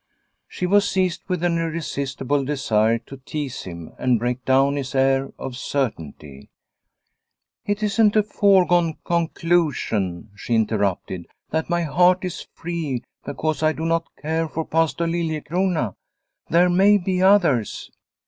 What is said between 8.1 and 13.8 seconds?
a foregone conclusion," she inter rupted," that my heart is free because I